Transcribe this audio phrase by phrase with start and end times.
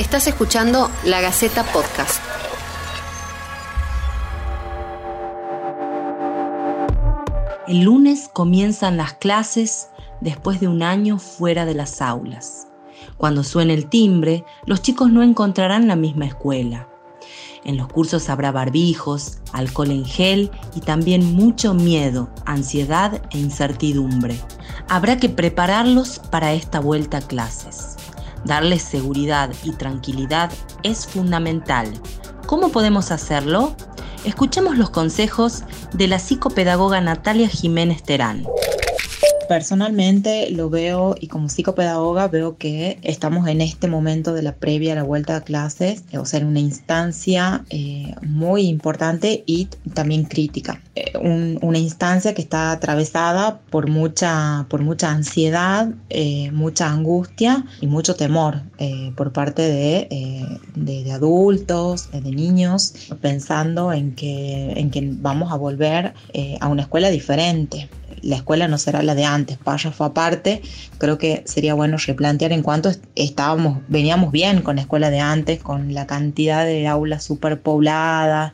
[0.00, 2.22] Estás escuchando La Gaceta Podcast.
[7.68, 9.90] El lunes comienzan las clases
[10.22, 12.66] después de un año fuera de las aulas.
[13.18, 16.88] Cuando suene el timbre, los chicos no encontrarán la misma escuela.
[17.64, 24.40] En los cursos habrá barbijos, alcohol en gel y también mucho miedo, ansiedad e incertidumbre.
[24.88, 27.99] Habrá que prepararlos para esta vuelta a clases.
[28.44, 30.50] Darles seguridad y tranquilidad
[30.82, 31.88] es fundamental.
[32.46, 33.74] ¿Cómo podemos hacerlo?
[34.24, 38.44] Escuchemos los consejos de la psicopedagoga Natalia Jiménez Terán
[39.50, 44.92] personalmente lo veo y como psicopedagoga veo que estamos en este momento de la previa
[44.92, 50.22] a la vuelta a clases, o sea, en una instancia eh, muy importante y también
[50.22, 50.80] crítica.
[50.94, 57.88] Eh, una instancia que está atravesada por mucha, por mucha ansiedad, eh, mucha angustia y
[57.88, 58.62] mucho temor
[59.16, 66.14] por parte de, de, adultos, de niños, pensando en que, en que vamos a volver
[66.60, 67.90] a una escuela diferente
[68.22, 70.62] la escuela no será la de antes, párrafo aparte,
[70.98, 75.60] creo que sería bueno replantear en cuanto estábamos, veníamos bien con la escuela de antes,
[75.60, 78.52] con la cantidad de aulas superpobladas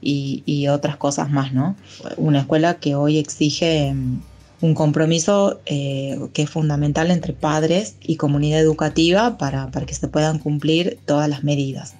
[0.00, 1.76] y, otras cosas más, ¿no?
[2.16, 4.20] Una escuela que hoy exige mm,
[4.62, 10.08] un compromiso eh, que es fundamental entre padres y comunidad educativa para, para que se
[10.08, 11.94] puedan cumplir todas las medidas.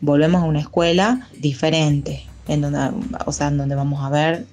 [0.00, 2.90] Volvemos a una escuela diferente, en donde,
[3.26, 4.46] o sea, en donde vamos a ver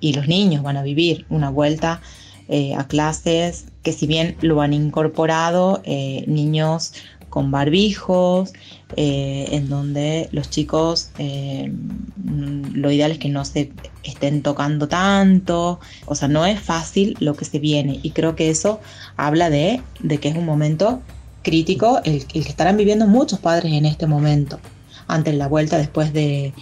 [0.00, 2.00] y los niños van a vivir una vuelta
[2.48, 6.94] eh, a clases que si bien lo han incorporado eh, niños
[7.28, 8.54] con barbijos,
[8.96, 13.70] eh, en donde los chicos lo ideal es que no se
[14.02, 18.00] estén tocando tanto, o sea, no es fácil lo que se viene.
[18.02, 18.80] Y creo que eso
[19.18, 21.02] habla de, de que es un momento
[21.42, 24.58] crítico el, el, que estarán viviendo muchos padres en este momento,
[25.06, 26.54] ante la vuelta después de,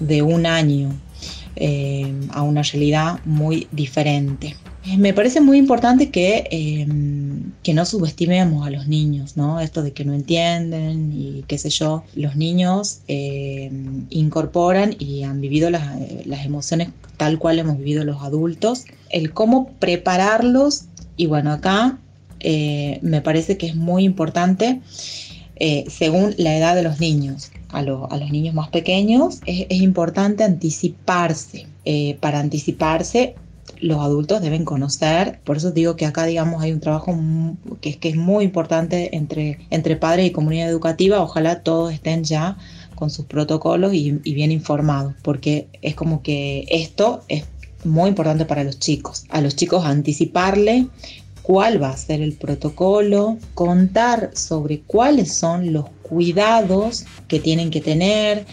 [0.00, 0.94] de un año
[1.58, 4.54] eh, a una realidad muy diferente.
[4.98, 6.86] Me parece muy importante que, eh,
[7.62, 9.58] que no subestimemos a los niños, ¿no?
[9.58, 12.04] Esto de que no entienden y qué sé yo.
[12.14, 13.70] Los niños eh,
[14.10, 15.82] incorporan y han vivido las,
[16.26, 18.84] las emociones tal cual hemos vivido los adultos.
[19.08, 20.84] El cómo prepararlos,
[21.16, 21.98] y bueno, acá
[22.44, 24.80] me parece que es muy importante
[25.88, 27.82] según la edad de los niños a,
[28.16, 31.66] los niños más pequeños, es, importante anticiparse.
[31.84, 33.34] Eh, para anticiparse,
[33.80, 37.16] los adultos deben conocer, por eso digo que acá, digamos, hay un trabajo
[37.80, 42.24] que es, que es muy importante entre, entre padres y comunidad educativa, ojalá todos estén
[42.24, 42.56] ya
[42.94, 47.44] con sus protocolos y, y bien informados, porque es como que esto es
[47.84, 49.26] muy importante para los chicos.
[49.28, 50.86] A los chicos anticiparle
[51.46, 57.80] cuál va a ser el protocolo, contar sobre cuáles son los cuidados que tienen que
[57.80, 58.44] tener,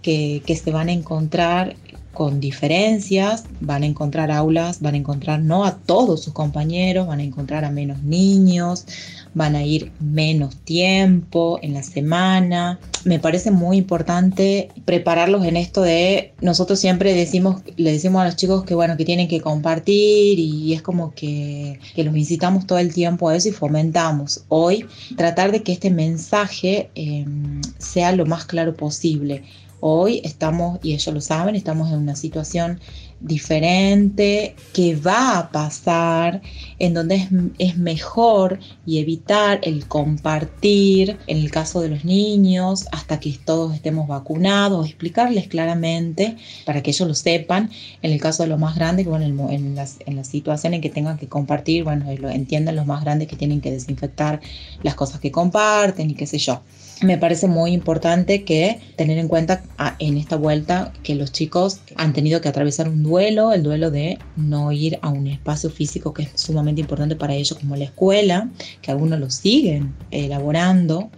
[0.00, 1.76] que, se van a encontrar
[2.18, 7.20] con diferencias, van a encontrar aulas, van a encontrar no a todos sus compañeros, van
[7.20, 8.86] a encontrar a menos niños,
[9.34, 12.80] van a ir menos tiempo en la semana.
[13.04, 18.34] Me parece muy importante prepararlos en esto de nosotros siempre decimos, le decimos a los
[18.34, 22.92] chicos que bueno, que tienen que compartir y es como que, los incitamos todo el
[22.92, 24.42] tiempo a eso y fomentamos.
[24.48, 24.86] Hoy
[25.16, 29.44] tratar de que este mensaje em, sea lo más claro posible.
[29.80, 32.80] Hoy estamos, y ellos lo saben, estamos en una situación
[33.20, 36.42] diferente que va a pasar,
[36.80, 37.28] en donde
[37.58, 43.72] es, mejor y evitar el compartir, en el caso de los niños, hasta que todos
[43.74, 47.70] estemos vacunados, explicarles claramente para que ellos lo sepan,
[48.02, 50.90] en el caso de los más grandes, bueno, en, las, en la situación en que
[50.90, 54.40] tengan que compartir, bueno, lo entiendan los más grandes que tienen que desinfectar
[54.82, 56.62] las cosas que comparten y qué sé yo
[57.02, 61.80] me parece muy importante que tener en cuenta ah, en esta vuelta que los chicos
[61.96, 66.12] han tenido que atravesar un duelo, el duelo de no ir a un espacio físico
[66.12, 68.50] que es sumamente importante para ellos como la escuela,
[68.82, 71.10] que algunos lo siguen elaborando.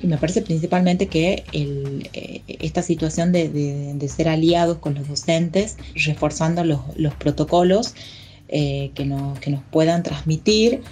[0.00, 6.62] Y me parece principalmente que eh, esta situación de, ser aliados con los docentes, reforzando
[6.64, 7.94] los, protocolos
[8.48, 10.82] eh, que, que nos puedan transmitir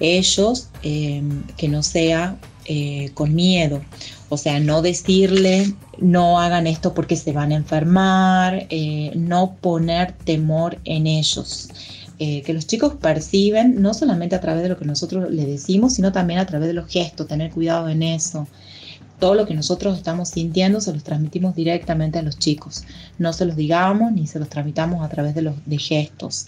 [0.00, 1.22] ellos, eh,
[1.56, 3.82] que no sea eh, con miedo.
[4.30, 10.12] O sea, no decirle, no hagan esto porque se van a enfermar, eh, no poner
[10.12, 11.68] temor en ellos.
[12.18, 15.94] Eh, que los chicos perciben no solamente a través de lo que nosotros les decimos,
[15.94, 18.48] sino también a través de los gestos, tener cuidado en eso.
[19.18, 22.84] Todo lo que nosotros estamos sintiendo se los transmitimos directamente a los chicos.
[23.18, 26.46] No se los digamos ni se los transmitamos a través de los gestos.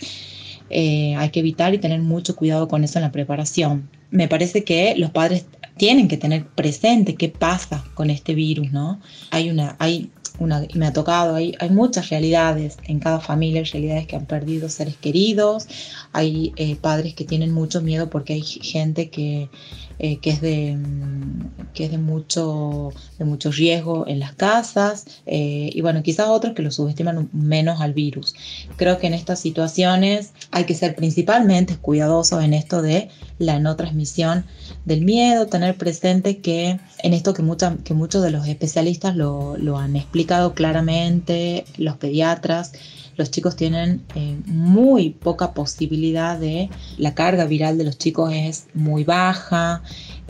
[0.70, 3.95] hay que evitar y tener mucho cuidado con eso en la preparación.
[4.10, 9.00] Me parece que los padres tienen que tener presente qué pasa con este virus, ¿no?
[9.30, 14.06] Hay una, hay una, me ha tocado, hay, hay muchas realidades en cada familia, realidades
[14.06, 15.66] que han perdido seres queridos,
[16.12, 19.48] hay eh, padres que tienen mucho miedo porque hay gente que
[19.98, 25.70] eh, que, es de, mm, que es de mucho, de riesgo en las casas eh,
[25.72, 28.34] y bueno, quizás otros que lo subestiman menos al virus.
[28.76, 33.08] Creo que en estas situaciones hay que ser principalmente cuidadosos en esto de
[33.38, 34.44] la no transmisión
[34.84, 37.42] del miedo, tener presente que en esto que,
[37.84, 42.72] que muchos de los especialistas lo, lo han explicado claramente, los pediatras,
[43.16, 48.66] los chicos tienen eh, muy poca posibilidad de, la carga viral de los chicos es
[48.74, 49.82] muy baja,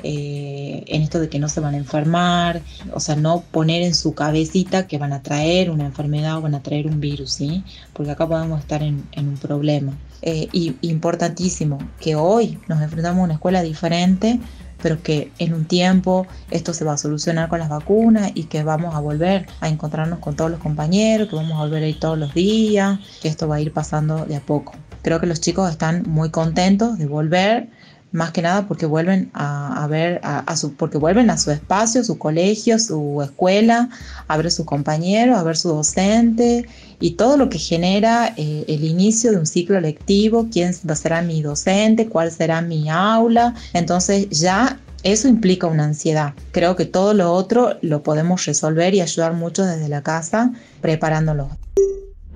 [0.03, 2.62] eh, en esto de que no se van a enfermar,
[2.93, 6.55] o sea, no poner en su cabecita que van a traer una enfermedad o van
[6.55, 7.65] a traer un virus, ¿sí?
[7.93, 9.93] Porque acá podemos estar en, un problema.
[10.23, 14.41] Eh, y importantísimo, que hoy nos enfrentamos a una escuela diferente,
[14.82, 18.62] pero que en un tiempo esto se va a solucionar con las vacunas y que
[18.62, 21.99] vamos a volver a encontrarnos con todos los compañeros, que vamos a volver a ir
[21.99, 24.75] todos los días, que esto va a ir pasando de a poco.
[25.02, 27.69] Creo que los chicos están muy contentos de volver
[28.16, 32.16] más que nada porque vuelven a, ver a, su porque vuelven a su espacio, su
[32.16, 33.90] colegio, su escuela,
[34.26, 36.66] a ver a sus compañeros, a ver su docente
[36.98, 41.42] y todo lo que genera eh, el inicio de un ciclo lectivo, quién será mi
[41.42, 43.54] docente, cuál será mi aula.
[43.74, 46.32] Entonces ya eso implica una ansiedad.
[46.52, 51.50] Creo que todo lo otro lo podemos resolver y ayudar mucho desde la casa preparándolo.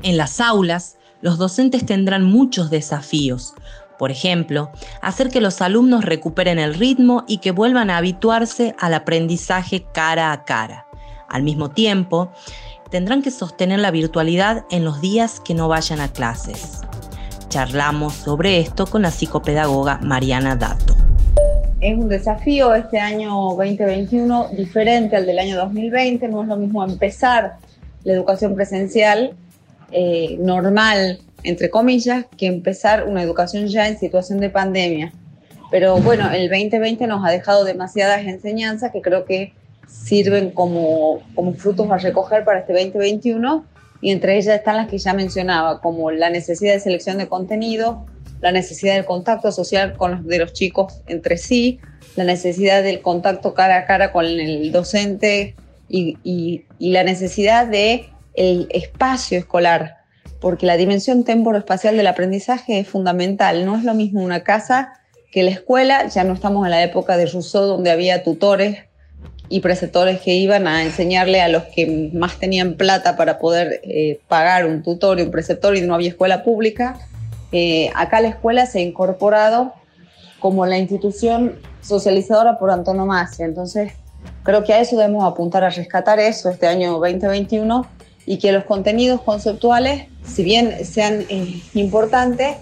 [0.02, 3.54] En las aulas, los docentes tendrán muchos desafíos.
[4.00, 4.70] Por ejemplo,
[5.02, 10.32] hacer que los alumnos recuperen el ritmo y que vuelvan a habituarse al aprendizaje cara
[10.32, 10.86] a cara.
[11.28, 12.32] Al mismo tiempo,
[12.90, 16.80] tendrán que sostener la virtualidad en los días que no vayan a clases.
[17.50, 20.96] Charlamos sobre esto con la psicopedagoga Mariana Dato.
[21.82, 26.26] Es un desafío este año 2021 diferente al del año 2020.
[26.28, 27.58] No es lo mismo empezar
[28.04, 29.36] la educación presencial
[29.92, 35.12] eh, normal, entre comillas, que empezar una educación ya en situación de pandemia.
[35.70, 39.52] Pero bueno, el 2020 nos ha dejado demasiadas enseñanzas que creo que
[39.86, 43.64] sirven como, como frutos a recoger para este 2021
[44.00, 48.06] y entre ellas están las que ya mencionaba, como la necesidad de selección de contenido,
[48.40, 51.80] la necesidad del contacto social con los, de los chicos entre sí,
[52.16, 55.54] la necesidad del contacto cara a cara con el docente
[55.88, 59.98] y, y, y la necesidad de el espacio escolar,
[60.40, 63.64] porque la dimensión temporoespacial del aprendizaje es fundamental.
[63.66, 64.94] No es lo mismo una casa
[65.30, 68.78] que la escuela, ya no estamos en la época de Rousseau donde había tutores
[69.48, 74.20] y preceptores que iban a enseñarle a los que más tenían plata para poder eh,
[74.28, 76.98] pagar un tutor y un preceptor y no había escuela pública.
[77.52, 79.74] Eh, acá la escuela se ha incorporado
[80.38, 83.44] como la institución socializadora por antonomasia.
[83.44, 83.92] Entonces,
[84.44, 87.86] creo que a eso debemos apuntar a rescatar eso este año 2021
[88.30, 92.58] y que los contenidos conceptuales, si bien sean eh, importantes,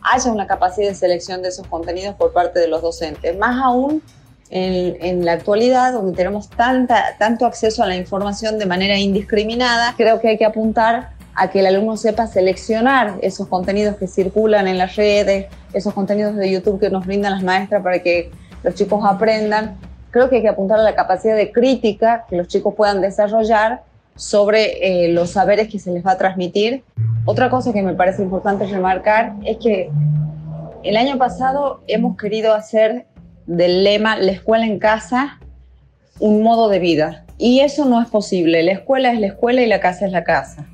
[0.00, 3.36] haya una capacidad de selección de esos contenidos por parte de los docentes.
[3.36, 4.00] Más aún
[4.48, 10.28] en, la actualidad, donde tenemos tanto acceso a la información de manera indiscriminada, creo que
[10.28, 14.94] hay que apuntar a que el alumno sepa seleccionar esos contenidos que circulan en las
[14.94, 18.30] redes, esos contenidos de YouTube que nos brindan las maestras para que
[18.62, 19.78] los chicos aprendan.
[20.12, 23.87] Creo que hay que apuntar a la capacidad de crítica que los chicos puedan desarrollar
[24.18, 26.82] sobre eh, los saberes que se les va a transmitir.
[27.24, 29.90] Otra cosa que me parece importante remarcar es que
[30.82, 33.06] el año pasado hemos querido hacer
[33.46, 35.38] del lema La escuela en casa
[36.18, 37.24] un modo de vida.
[37.38, 38.64] Y eso no es posible.
[38.64, 40.66] La escuela es la escuela y la casa es la casa.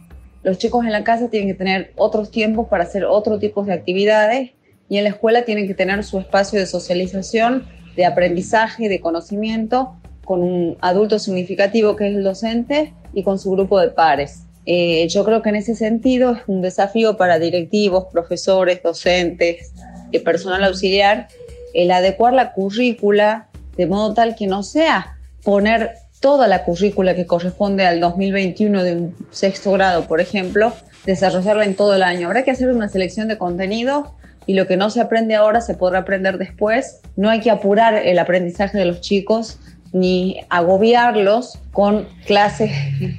[0.43, 3.75] Los chicos en la casa tienen que tener otros tiempos para hacer otro tipo de
[3.75, 4.53] actividades
[4.89, 9.97] y en la escuela tienen que tener su espacio de socialización, de aprendizaje, de conocimiento
[10.25, 14.45] con un adulto significativo que es el docente y con su grupo de pares.
[14.67, 19.73] Eh, yo creo que en ese sentido es un desafío para directivos, profesores, docentes,
[20.15, 21.29] y personal auxiliar
[21.75, 27.27] el adecuar la currícula de modo tal que no sea poner toda la currícula que
[27.27, 30.73] corresponde al 2021 de un sexto grado, por ejemplo,
[31.05, 32.29] desarrollarla en todo el año.
[32.29, 34.09] Habrá que hacer una selección de contenidos
[34.47, 37.01] y lo que no se aprende ahora se podrá aprender después.
[37.17, 39.59] No hay que apurar el aprendizaje de los chicos
[39.95, 42.73] ni agobiarlos con clases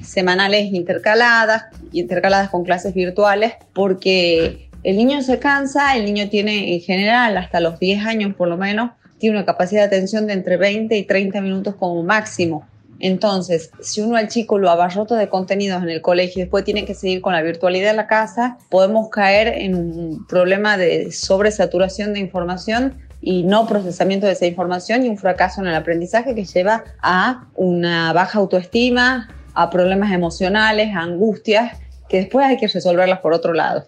[0.03, 1.63] semanales intercaladas,
[1.93, 7.61] intercaladas con clases virtuales, porque el niño se cansa, el niño tiene en general hasta
[7.61, 11.03] los 10 años por lo menos, tiene una capacidad de atención de entre 20 y
[11.03, 12.67] 30 minutos como máximo.
[12.99, 16.83] Entonces, si uno al chico lo abarrota de contenidos en el colegio y después tiene
[16.83, 22.13] que seguir con la virtualidad en la casa, podemos caer en un problema de sobresaturación
[22.13, 26.45] de información y no procesamiento de esa información y un fracaso en el aprendizaje que
[26.45, 33.19] lleva a una baja autoestima, a problemas emocionales, a angustias, que después hay que resolverlas
[33.19, 33.87] por otro lado.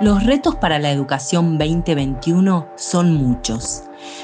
[0.00, 3.82] Los retos para la educación 2021 son muchos.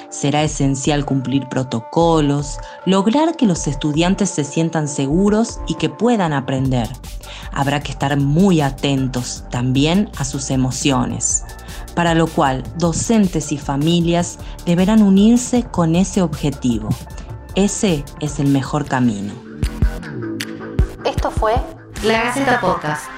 [0.09, 6.89] Será esencial cumplir protocolos, lograr que los estudiantes se sientan seguros y que puedan aprender.
[7.59, 11.45] Habrá que estar muy atentos también a sus emociones,
[11.97, 16.89] para lo cual docentes y familias deberán unirse con ese objetivo.
[17.57, 19.33] Ese es el mejor camino.
[21.05, 21.55] Esto fue
[22.05, 23.18] La Gaceta Podcast.